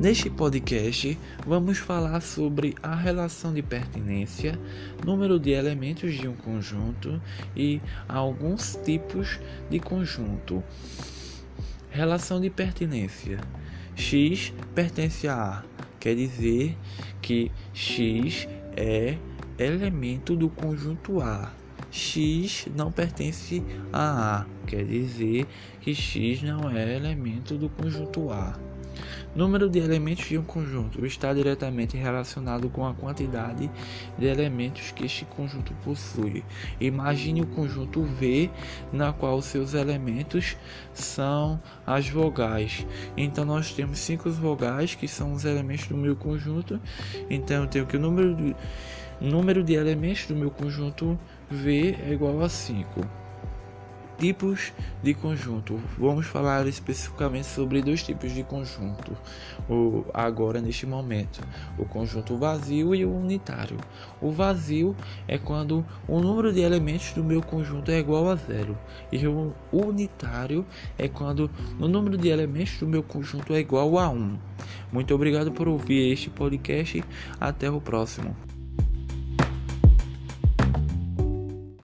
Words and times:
Neste 0.00 0.30
podcast, 0.30 1.18
vamos 1.46 1.76
falar 1.76 2.22
sobre 2.22 2.74
a 2.82 2.94
relação 2.94 3.52
de 3.52 3.60
pertinência, 3.60 4.58
número 5.04 5.38
de 5.38 5.50
elementos 5.50 6.14
de 6.14 6.26
um 6.26 6.34
conjunto 6.34 7.20
e 7.54 7.82
alguns 8.08 8.80
tipos 8.82 9.38
de 9.68 9.78
conjunto. 9.78 10.64
Relação 11.90 12.40
de 12.40 12.48
pertinência: 12.48 13.40
X 13.94 14.54
pertence 14.74 15.28
a 15.28 15.34
A, 15.34 15.64
quer 16.00 16.14
dizer 16.14 16.78
que 17.20 17.52
X 17.74 18.48
é 18.74 19.18
elemento 19.58 20.34
do 20.34 20.48
conjunto 20.48 21.20
A. 21.20 21.52
X 21.90 22.68
não 22.74 22.90
pertence 22.90 23.62
a 23.92 24.40
A, 24.40 24.46
quer 24.66 24.82
dizer 24.86 25.46
que 25.78 25.94
X 25.94 26.40
não 26.40 26.70
é 26.70 26.96
elemento 26.96 27.58
do 27.58 27.68
conjunto 27.68 28.30
A. 28.30 28.69
Número 29.34 29.68
de 29.68 29.78
elementos 29.78 30.26
de 30.26 30.36
um 30.36 30.42
conjunto 30.42 31.04
está 31.06 31.32
diretamente 31.32 31.96
relacionado 31.96 32.68
com 32.68 32.86
a 32.86 32.94
quantidade 32.94 33.70
de 34.18 34.26
elementos 34.26 34.90
que 34.90 35.04
este 35.04 35.24
conjunto 35.24 35.72
possui. 35.84 36.44
Imagine 36.80 37.42
o 37.42 37.46
conjunto 37.46 38.02
V, 38.02 38.50
na 38.92 39.12
qual 39.12 39.40
seus 39.40 39.74
elementos 39.74 40.56
são 40.92 41.60
as 41.86 42.08
vogais. 42.08 42.86
Então 43.16 43.44
nós 43.44 43.72
temos 43.72 43.98
cinco 43.98 44.30
vogais 44.30 44.94
que 44.94 45.08
são 45.08 45.32
os 45.32 45.44
elementos 45.44 45.86
do 45.86 45.96
meu 45.96 46.16
conjunto. 46.16 46.80
Então 47.28 47.62
eu 47.62 47.68
tenho 47.68 47.86
que 47.86 47.96
o 47.96 48.00
número 48.00 48.34
de, 48.34 48.56
número 49.20 49.62
de 49.62 49.74
elementos 49.74 50.26
do 50.26 50.34
meu 50.34 50.50
conjunto 50.50 51.18
V 51.50 51.96
é 52.06 52.12
igual 52.12 52.40
a 52.42 52.48
5. 52.48 53.20
Tipos 54.20 54.70
de 55.02 55.14
conjunto. 55.14 55.80
Vamos 55.98 56.26
falar 56.26 56.66
especificamente 56.66 57.46
sobre 57.46 57.80
dois 57.80 58.02
tipos 58.02 58.30
de 58.32 58.42
conjunto. 58.44 59.16
O, 59.66 60.04
agora, 60.12 60.60
neste 60.60 60.84
momento, 60.84 61.40
o 61.78 61.86
conjunto 61.86 62.36
vazio 62.36 62.94
e 62.94 63.02
o 63.02 63.16
unitário. 63.16 63.78
O 64.20 64.30
vazio 64.30 64.94
é 65.26 65.38
quando 65.38 65.82
o 66.06 66.20
número 66.20 66.52
de 66.52 66.60
elementos 66.60 67.14
do 67.14 67.24
meu 67.24 67.40
conjunto 67.40 67.90
é 67.90 67.98
igual 67.98 68.28
a 68.28 68.34
zero. 68.34 68.76
E 69.10 69.26
o 69.26 69.54
unitário 69.72 70.66
é 70.98 71.08
quando 71.08 71.50
o 71.80 71.88
número 71.88 72.18
de 72.18 72.28
elementos 72.28 72.76
do 72.76 72.86
meu 72.86 73.02
conjunto 73.02 73.54
é 73.54 73.60
igual 73.60 73.98
a 73.98 74.10
1. 74.10 74.14
Um. 74.14 74.38
Muito 74.92 75.14
obrigado 75.14 75.50
por 75.50 75.66
ouvir 75.66 76.12
este 76.12 76.28
podcast. 76.28 77.02
Até 77.40 77.70
o 77.70 77.80
próximo. 77.80 78.36